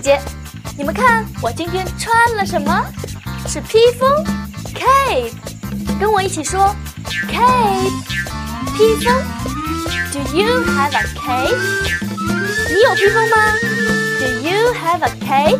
[0.00, 0.20] 姐，
[0.76, 2.84] 你们看我今天穿了什么？
[3.46, 4.08] 是披风
[4.74, 5.32] ，cape，
[5.98, 6.74] 跟我一起说
[7.28, 7.90] ，cape，
[8.76, 9.14] 披风。
[10.12, 11.56] Do you have a cape？
[12.68, 13.36] 你有披风吗
[14.18, 15.58] ？Do you have a cape？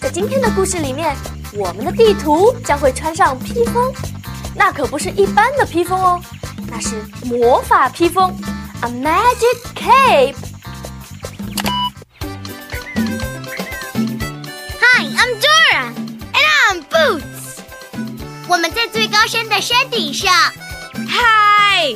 [0.00, 1.16] 在今天的故事里面，
[1.52, 3.92] 我们的地图将会穿上披风，
[4.54, 6.20] 那可不是一般的披风哦，
[6.68, 8.34] 那是魔法披风
[8.82, 10.34] ，a magic cape。
[18.47, 20.31] 我们在最高山的山顶上，
[21.09, 21.93] 嗨！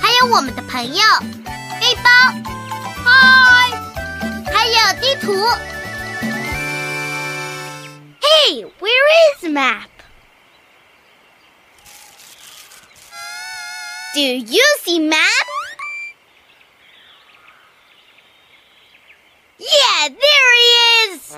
[0.00, 1.02] 还有我们的朋友，
[1.80, 2.10] 背包，
[3.04, 3.70] 嗨！
[4.52, 5.32] 还有地图。
[8.20, 9.88] Hey, where is the map?
[14.14, 15.46] Do you see map?
[19.58, 21.36] Yeah, there he is.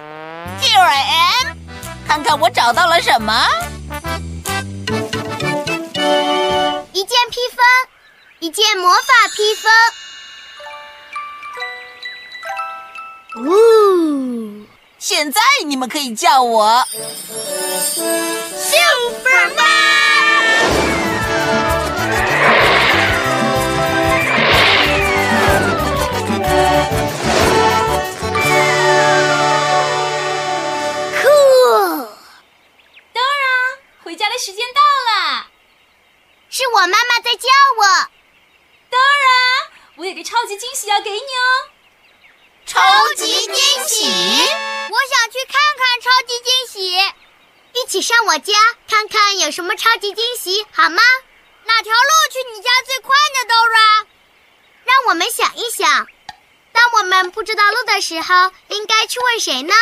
[0.63, 1.03] Here I
[1.43, 1.57] am.
[2.07, 3.35] 看看我找到了什么。
[8.40, 9.02] 一件魔法
[9.36, 9.72] 披风，
[13.48, 14.68] 呜！
[15.00, 16.86] 现在你们可以叫我
[18.60, 19.56] Superman。
[58.08, 59.74] 时候，应该去问谁呢？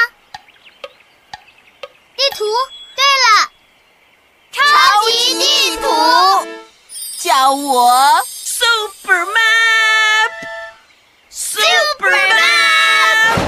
[2.15, 2.45] 地图。
[2.95, 3.51] 对了，
[4.53, 4.63] 超
[5.11, 5.83] 级地图，
[7.19, 8.23] 叫我。
[8.23, 9.25] Super
[11.29, 13.39] Map，Super Map。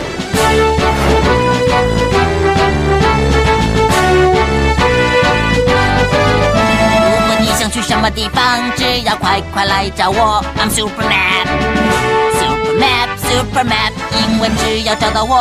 [7.21, 10.43] 如果你想去什么地方，只要快快来找我。
[10.57, 13.93] I'm Super Map，Super Map，Super Map。
[14.21, 15.35] 英文只要找到我，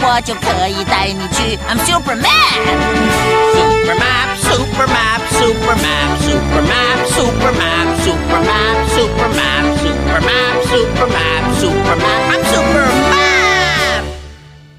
[0.00, 1.56] 我就可以带你去。
[1.68, 4.24] I'm Superman，Superman。
[4.54, 11.42] Super map, super map, super map, super map, super map, super map, super map, super map,
[11.58, 14.04] super map, I'm super map.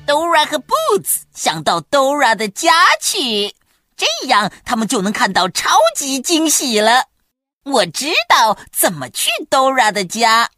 [0.08, 0.46] Dora。
[0.46, 3.56] 和 Boots 想到 Dora 的家去，
[3.98, 7.06] 这样他们就能看到超级惊喜了。
[7.64, 10.52] 我知道怎么去 Dora 的家。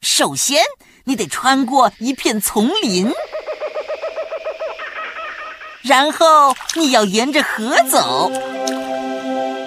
[0.00, 0.62] 首先，
[1.08, 3.10] 你得穿过一片丛林，
[5.80, 8.30] 然后你要沿着河走，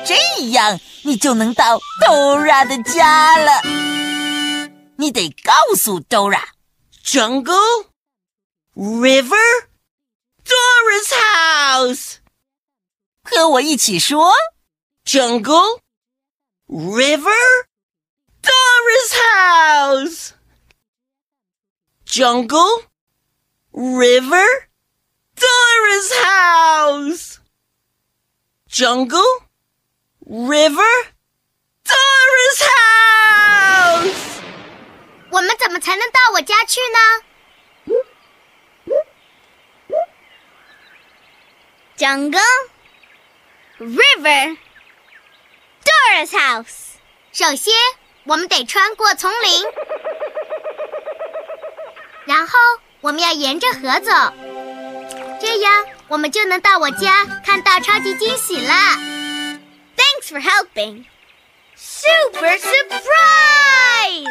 [0.05, 0.13] 这
[0.51, 3.63] 样你就能到 Dora 的家了。
[4.97, 7.87] 你得告诉 Dora，Jungle。
[8.75, 9.65] River,
[10.45, 12.17] Dora's house。
[13.23, 14.31] 和我一起说
[15.03, 15.79] ：Jungle,
[16.67, 17.65] river,
[18.43, 20.29] Dora's house.
[22.10, 22.84] Jungle,
[23.72, 24.46] river,
[25.34, 27.40] Dora's house.
[28.68, 29.22] Jungle,
[30.24, 31.12] river,
[31.84, 34.40] Dora's house。
[35.30, 36.98] 我们怎么才能到我家去呢？
[41.98, 42.40] Jungle,
[43.78, 44.56] river,
[45.82, 46.96] Dora's house。
[47.32, 47.74] 首先，
[48.24, 49.64] 我们得穿过丛林，
[52.25, 52.59] 然后
[53.01, 54.11] 我们要沿着河走，
[55.41, 58.73] 这样我们就能到我家看到超级惊喜了。
[59.95, 61.05] Thanks for helping.
[61.75, 64.27] Super surprise!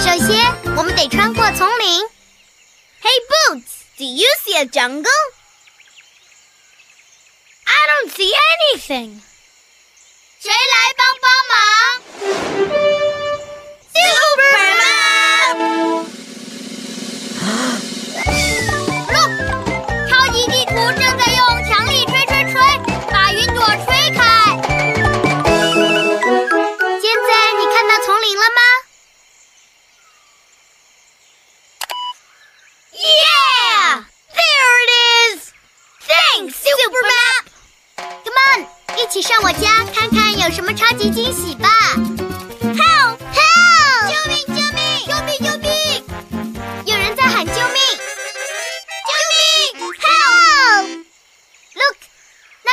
[0.00, 2.04] 首先，我们得穿过丛林。
[3.02, 5.10] Hey Boots, do you see a jungle?
[8.08, 8.32] I don't see
[8.72, 9.20] anything.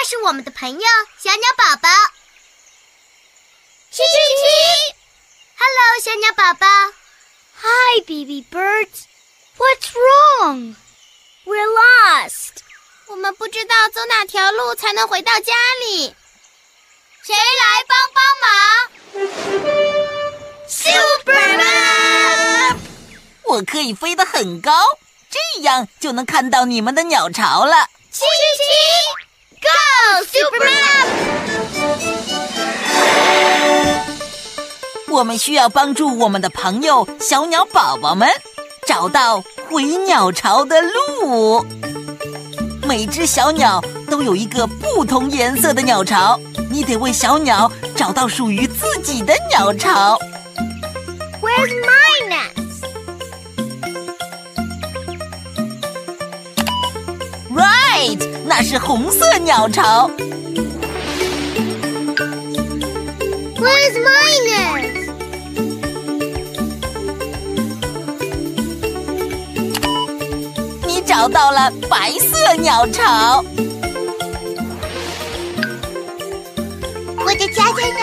[0.07, 0.79] 是我们的朋友
[1.17, 1.89] 小鸟宝宝。
[3.89, 4.13] 七七七
[5.57, 6.67] ！Hello，小鸟宝宝。
[7.63, 9.05] Hi, baby birds.
[9.57, 10.75] What's wrong?
[11.43, 12.61] We're lost.
[13.07, 16.15] 我们不知道走哪条路才能回到家里。
[17.23, 18.51] 谁来帮帮忙
[20.69, 22.77] ？Superman！
[23.41, 24.99] 我可以飞得很高，
[25.31, 27.89] 这样就能看到你们的鸟巢了。
[28.11, 28.61] 七七七
[29.65, 31.05] ！Go Superman！
[35.09, 38.27] 我们需要帮助我们的朋友小鸟宝宝们
[38.85, 41.65] 找到回鸟巢的路。
[42.83, 46.39] 每只小鸟都有一个不同颜色的鸟巢，
[46.69, 50.19] 你得为小鸟找到属于自己的鸟巢。
[51.41, 51.94] Where's my
[58.45, 60.09] 那是红色鸟巢。
[63.57, 65.11] Where's my nest?
[70.85, 73.43] 你找到了白色鸟巢。
[77.17, 77.99] 我的家在哪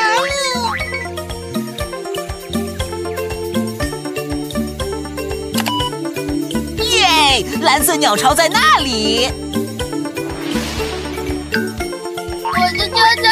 [6.76, 6.90] 里？
[6.90, 9.30] 耶，蓝色鸟巢在那里。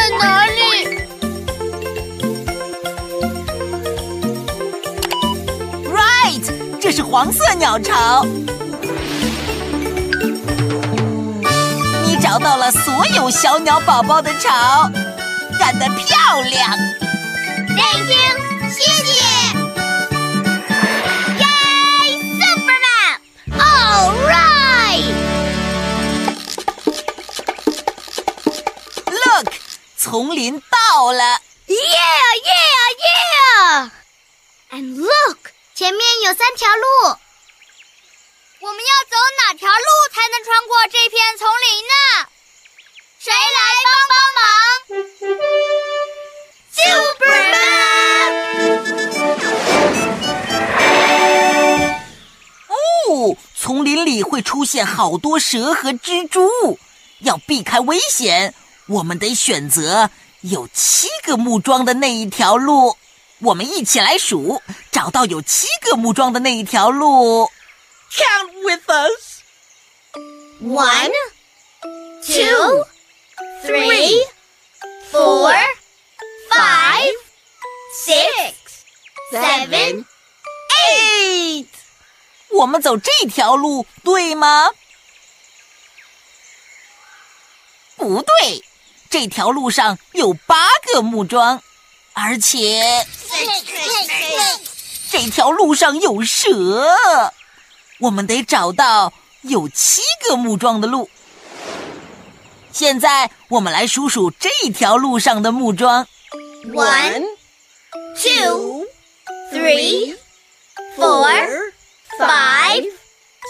[0.00, 0.56] 在哪里
[5.85, 8.25] ？Right，这是黄色鸟巢。
[12.02, 14.91] 你找到了所有小鸟宝宝的巢，
[15.58, 16.70] 干得漂亮
[17.69, 18.38] ！Thank you，
[18.70, 19.23] 谢谢。
[21.37, 23.19] Yay, Superman!
[23.53, 24.50] All right.
[30.11, 31.41] 丛林到了。
[31.69, 31.77] Yeah,
[32.43, 33.91] yeah, yeah!
[34.73, 36.83] And look，前面有三条路。
[38.59, 41.93] 我们要走哪条路才能穿过这片丛林呢？
[43.21, 43.37] 谁来
[43.87, 44.43] 帮帮忙
[46.75, 47.71] ？Superman！
[52.67, 52.73] 哦，
[53.56, 56.81] 丛林里会出现好多蛇和蜘蛛，
[57.20, 58.56] 要避开危险，
[58.91, 62.97] 我们得选择有七个木桩的那一条路。
[63.39, 67.49] 我们一起来数，找到有七个木桩的那一条路。
[68.11, 69.43] Count with us.
[70.61, 71.13] One,
[72.27, 72.85] two,
[73.65, 74.27] three,
[75.13, 75.55] four,
[76.51, 77.15] five,
[78.05, 78.55] six,
[79.32, 80.05] seven,
[80.89, 81.69] eight.
[82.51, 84.70] 我们走这条路对吗？
[87.97, 88.65] 不对，
[89.10, 91.60] 这条路上有八个木桩，
[92.12, 93.05] 而且
[95.10, 96.86] 这条路上有蛇。
[97.98, 99.12] 我们得找到
[99.43, 101.10] 有七个木桩的路。
[102.72, 106.06] 现在我们来数数这条路上的木桩。
[106.72, 107.24] One,
[108.14, 108.86] two,
[109.52, 110.17] three,
[110.96, 111.72] four,
[112.17, 112.84] five,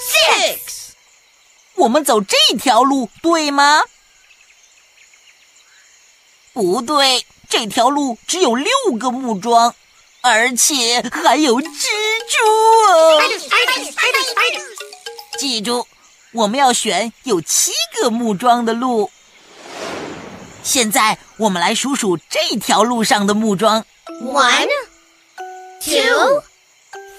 [0.08, 0.58] six.
[1.74, 3.82] 我们走这条路对吗？
[6.52, 9.74] 不对，这条路只有六个木桩，
[10.20, 11.70] 而且还有蜘
[12.28, 12.38] 蛛、
[13.16, 13.24] 啊。
[15.38, 15.86] 记住，
[16.32, 19.10] 我们要选有七个木桩的路。
[20.62, 23.86] 现在我们来数数这条路上的木桩。
[24.20, 24.68] One,
[25.80, 26.42] two,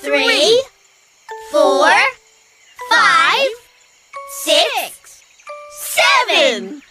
[0.04, 0.64] three,
[1.52, 1.92] four,
[2.90, 3.50] five,
[4.46, 4.68] six,
[6.28, 6.82] seven.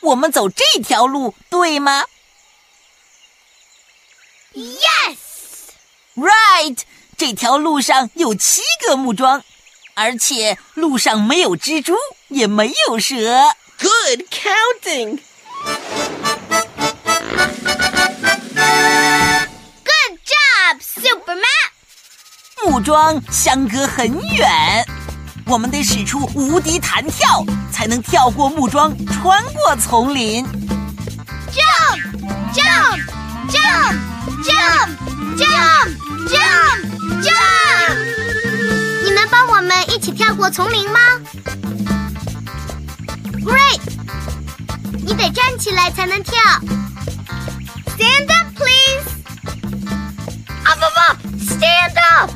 [0.00, 2.06] 我们走这条路，对吗
[6.16, 6.78] Yes，？Right，
[7.16, 9.44] 这条路上有七个木桩，
[9.94, 11.96] 而且路上没有蜘蛛，
[12.28, 13.50] 也没有蛇。
[13.78, 15.20] Good counting.
[19.84, 21.44] Good job, Superman！
[22.64, 24.86] 木桩相隔很远，
[25.50, 30.46] 我们得使出无敌弹跳，才能跳过木桩，穿过丛林。
[31.50, 31.98] Jump,
[32.54, 33.00] jump,
[33.50, 33.98] jump,
[34.44, 34.88] jump,
[35.36, 35.90] jump,
[36.28, 36.78] jump,
[37.20, 37.96] jump！
[39.02, 41.00] 你能帮我们一起跳过丛林吗
[43.44, 43.80] ？Great！
[45.04, 46.32] 你得站起来才能跳。
[47.96, 49.02] Stand up, please.
[50.64, 51.16] Up, up, up!
[51.40, 52.30] Stand up!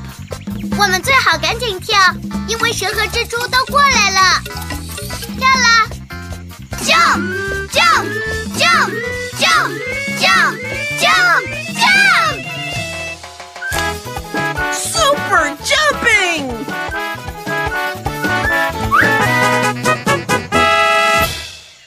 [0.76, 1.96] 我们最好赶紧跳，
[2.46, 4.42] 因为蛇和蜘蛛都过来了。
[5.38, 5.86] 跳啦
[6.84, 7.22] ！Jump,
[7.70, 8.06] jump,
[8.58, 8.92] jump,
[9.38, 9.72] jump,
[10.20, 10.58] jump,
[11.00, 11.42] jump,
[11.80, 12.36] jump!
[14.72, 16.44] Super jumping!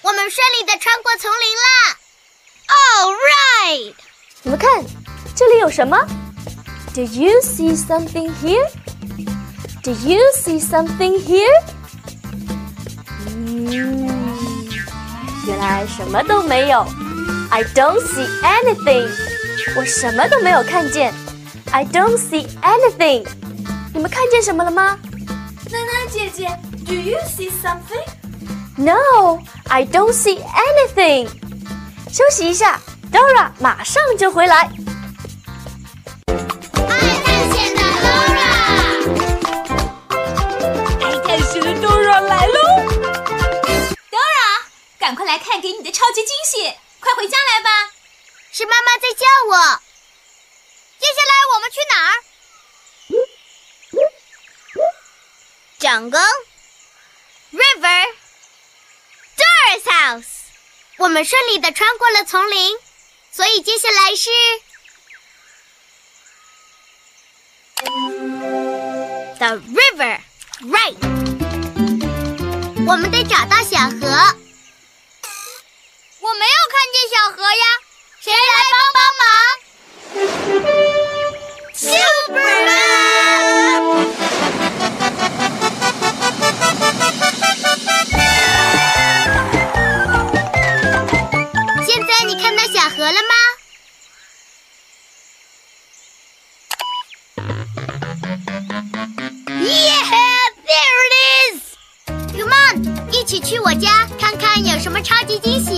[0.01, 1.67] 我们顺利的穿过丛林了。
[2.73, 3.93] All right！
[4.43, 4.83] 你们看，
[5.35, 5.97] 这里有什么
[6.93, 8.69] ？Do you see something here?
[9.82, 11.62] Do you see something here?
[13.26, 14.68] 嗯，
[15.46, 16.86] 原来什么都没有。
[17.50, 19.08] I don't see anything。
[19.76, 21.12] 我什么都没有看见。
[21.72, 23.26] I don't see anything。
[23.92, 24.98] 你们看见什么了吗
[25.68, 26.48] 囡囡姐姐，
[26.86, 28.04] Do you see something？
[28.76, 31.28] ？No, I don't see anything。
[32.10, 32.80] 休息一下，
[33.10, 34.70] Dora 马上就回来。
[45.07, 46.63] 赶快来看给你的超级惊喜！
[46.99, 47.69] 快回家来吧。
[48.51, 49.81] 是妈妈在叫我。
[50.99, 52.11] 接下来我们去哪儿
[55.79, 56.19] ？Jungle,
[57.53, 58.03] river,
[59.37, 60.27] Dora's house。
[60.97, 62.77] 我们顺利的穿过了丛林，
[63.31, 64.29] 所以接下来是
[69.37, 70.19] the river,
[70.63, 70.97] right。
[72.85, 74.35] 我们得找到小河。
[77.27, 77.49] 小河呀，
[78.21, 78.37] 谁来
[78.71, 79.27] 帮帮忙
[81.75, 82.23] ？Superman！
[91.85, 93.35] 现在你看到小河了吗
[99.59, 100.01] ？Yeah,
[100.63, 101.59] there it is!
[102.37, 102.73] Come on，
[103.11, 105.76] 一起去我家看看有什么超级惊喜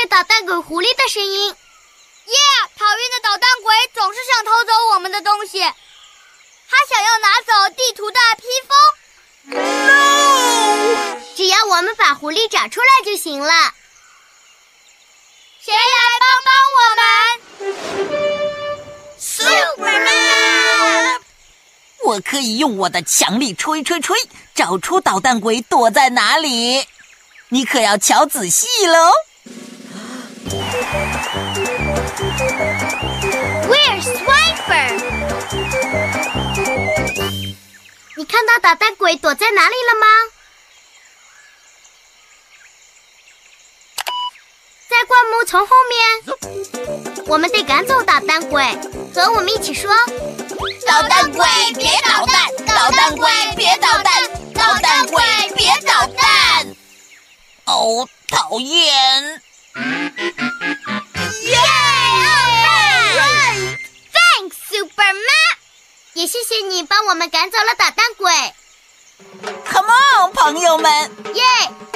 [0.00, 1.50] 是捣蛋鬼狐狸的声音。
[1.50, 1.54] 耶！
[2.74, 5.74] 讨厌的捣蛋鬼总是想偷走我们的东西，他
[6.88, 8.74] 想要拿走地图的披风。
[11.36, 13.74] 只要我们把狐狸找出来就行了。
[15.62, 17.02] 谁来帮帮我们
[19.20, 21.20] ？Superman！
[22.04, 24.16] 我可以用我的强力吹吹吹
[24.54, 26.86] 找出捣蛋鬼躲在哪里，
[27.50, 29.12] 你可要瞧仔细喽。
[33.68, 34.86] Where's Swiper？
[38.16, 40.06] 你看到捣蛋鬼躲在哪里了吗？
[44.88, 45.98] 在灌木丛后面。
[47.26, 48.64] 我们得赶走捣蛋鬼，
[49.14, 49.88] 和我们一起说：
[50.86, 54.12] 捣蛋鬼别捣蛋，捣蛋鬼别捣蛋，
[54.52, 55.22] 捣蛋鬼
[55.54, 56.74] 别捣蛋。
[57.66, 59.40] 哦，讨厌！
[59.76, 61.58] 耶
[64.12, 65.56] ！Thanks, Superman。
[66.14, 68.32] 也谢谢你帮我们赶走了捣蛋鬼。
[69.70, 71.42] Come on，朋友们，耶！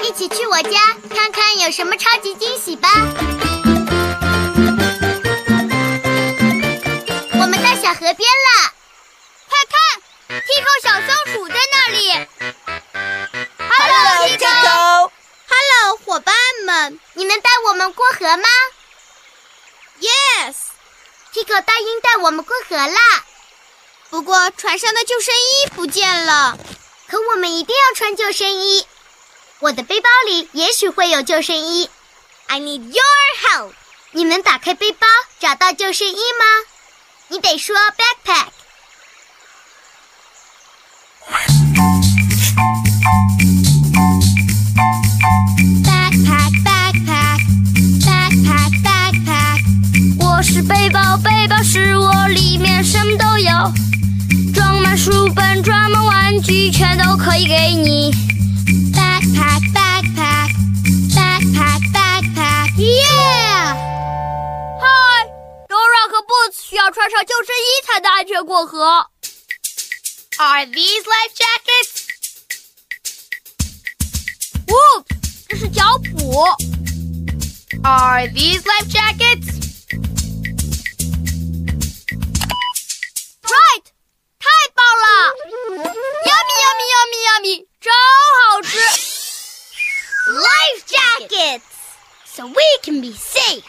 [0.02, 2.88] 一起去我家看看有什么超级惊喜吧。
[7.32, 8.72] 我们到小河边了，
[9.48, 9.76] 快看
[10.40, 12.53] ，Tico 小松鼠在那里。
[16.14, 16.32] 伙伴
[16.64, 18.48] 们，你能带我们过河吗
[19.98, 20.54] ？Yes。
[21.32, 23.00] Tico 答应带我们过河啦。
[24.10, 26.56] 不过船上的救生衣不见了，
[27.08, 28.86] 可我们一定要穿救生衣。
[29.58, 31.90] 我的背包里也许会有救生衣。
[32.46, 33.04] I need your
[33.48, 33.72] help。
[34.12, 35.08] 你能打开背包
[35.40, 36.44] 找到救生衣吗？
[37.26, 37.74] 你得说。
[37.76, 38.50] Backpack,
[50.54, 58.12] 是背包，背包是我，里面什么都有，装满书本，装满玩具，全都可以给你。
[58.92, 60.54] Backpack, backpack,
[61.10, 63.74] backpack, backpack, yeah！
[64.78, 64.86] 嗨
[65.66, 69.08] ，Dora 和 Boots 需要穿上救生衣才能安全过河。
[70.38, 72.06] Are these life jackets?
[74.68, 75.04] Whoop，
[75.48, 76.54] 这是脚蹼。
[77.82, 79.53] Are these life jackets?
[92.94, 93.64] Can be safe.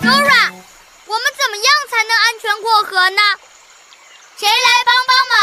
[0.00, 0.52] Dora，
[1.06, 3.20] 我们怎么样才能安全过河呢？
[4.38, 5.36] 谁来帮帮忙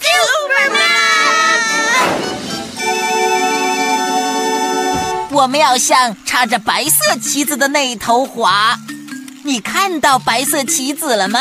[0.00, 0.86] ？Superman！
[5.30, 8.78] 我们要向插着白色旗子的那一头滑。
[9.48, 11.40] 你看到白色棋子了吗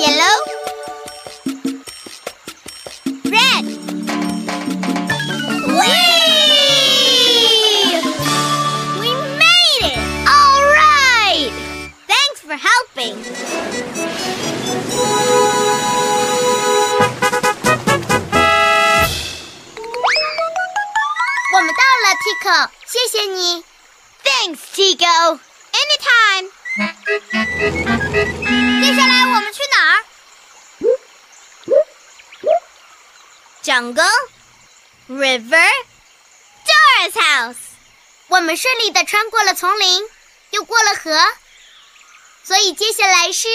[0.00, 0.49] yellow,
[38.60, 40.06] 顺利的穿过了丛林，
[40.50, 41.18] 又过了河，
[42.44, 43.48] 所以接下来是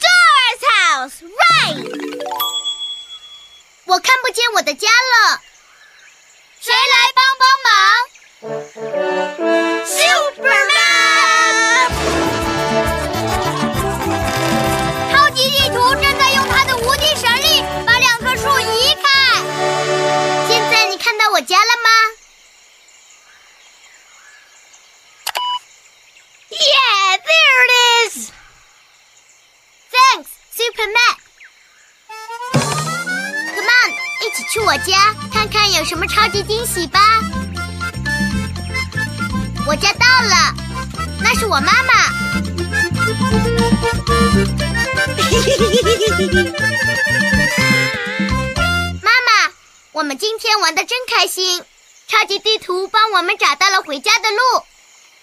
[0.00, 1.20] Dora's house.
[1.20, 1.84] Right.
[3.84, 5.42] 我看不见我的家了，
[6.62, 8.91] 谁来帮帮忙
[34.60, 37.00] 我家，看看有什么超级惊喜吧。
[39.66, 40.54] 我家到了，
[41.22, 41.92] 那是我妈妈。
[49.02, 49.50] 妈妈，
[49.92, 51.64] 我们今天玩的真开心，
[52.06, 54.36] 超级地图帮我们找到了回家的路。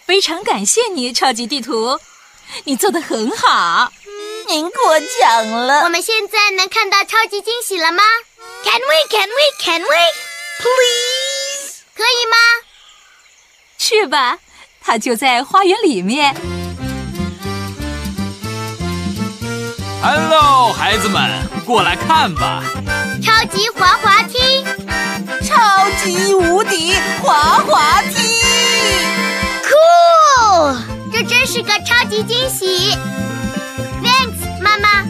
[0.05, 1.99] 非常感谢你，超级地图，
[2.63, 3.93] 你做的很好。
[4.47, 5.83] 您过奖了。
[5.83, 8.01] 我们现在能看到超级惊喜了吗
[8.63, 8.97] ？Can we?
[9.09, 9.43] Can we?
[9.63, 9.97] Can we?
[10.59, 11.83] Please.
[11.95, 12.35] 可以吗？
[13.77, 14.37] 去吧，
[14.81, 16.35] 它就在花园里面。
[20.01, 22.63] Hello，孩子们，过来看吧！
[23.21, 24.63] 超级滑滑梯，
[25.45, 28.41] 超级无敌滑滑梯
[29.67, 30.77] ，，Cool！！
[31.11, 32.97] 这真是个超级惊喜。
[34.01, 35.08] Thanks，妈妈。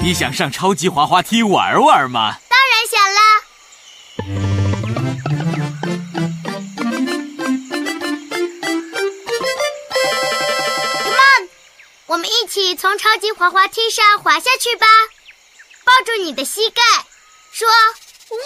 [0.00, 2.38] 你想上超级滑滑梯玩玩吗？
[2.48, 3.20] 当然想啦。
[11.04, 11.48] Come on，
[12.06, 14.86] 我们一起从超级滑滑梯上滑下去吧！
[15.84, 16.82] 抱住你的膝盖，
[17.52, 17.68] 说
[18.30, 18.38] 喂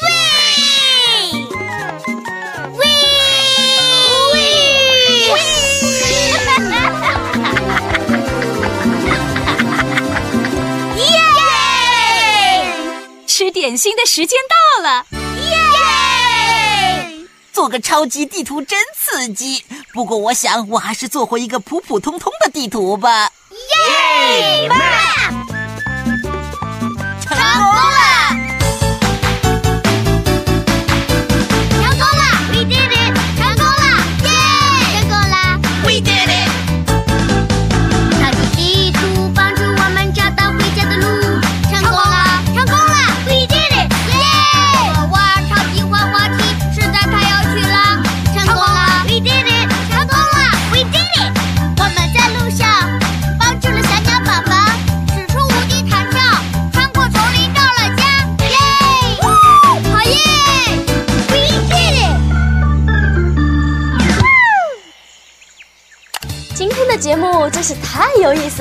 [13.43, 15.05] 吃点心的时间到了。
[15.51, 17.27] 耶！
[17.53, 19.65] 做个超级地图真刺激。
[19.93, 23.33] 不过我想，我还是做回一个普普通通的地图吧。
[23.51, 24.71] 耶！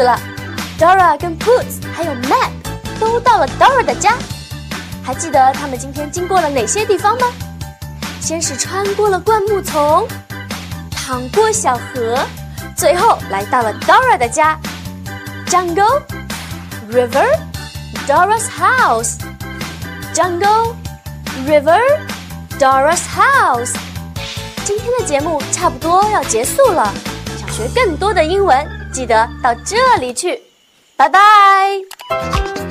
[0.02, 0.20] 思了
[0.80, 2.50] ，Dora 跟 Boots 还有 Map
[3.00, 4.18] 都到了 Dora 的家。
[5.04, 7.28] 还记得他们今天经过了哪些地方吗？
[8.20, 10.08] 先是穿过了灌木丛，
[10.90, 12.18] 淌过小河，
[12.76, 14.60] 最后来到了 Dora 的家。
[15.46, 16.02] Jungle,
[16.92, 17.28] river,
[18.08, 19.18] Dora's house.
[20.16, 20.74] Jungle,
[21.46, 21.80] river,
[22.58, 23.76] Dora's house.
[24.66, 26.92] 今天的节目差不多要结束了，
[27.40, 30.42] 想学更多的英文，记得到这里去。
[30.96, 31.20] 拜拜。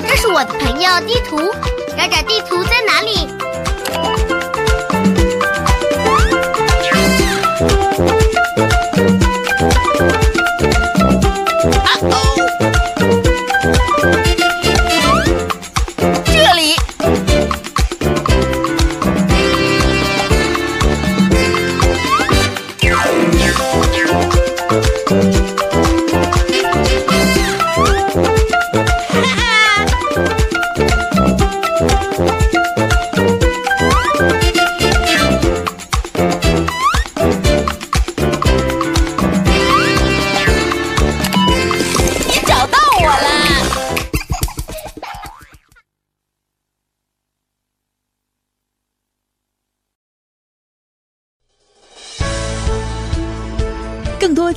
[0.06, 1.38] 这是我的朋友地图，
[1.96, 3.28] 找找地图在哪里。
[12.02, 12.29] 这